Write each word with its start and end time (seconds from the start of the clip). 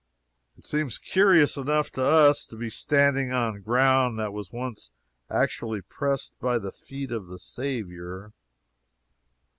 It 0.57 0.65
seems 0.65 0.97
curious 0.97 1.57
enough 1.57 1.91
to 1.91 2.03
us 2.03 2.47
to 2.47 2.55
be 2.55 2.71
standing 2.71 3.31
on 3.31 3.61
ground 3.61 4.17
that 4.17 4.33
was 4.33 4.51
once 4.51 4.89
actually 5.29 5.81
pressed 5.83 6.33
by 6.39 6.57
the 6.57 6.71
feet 6.71 7.11
of 7.11 7.27
the 7.27 7.37
Saviour. 7.37 8.33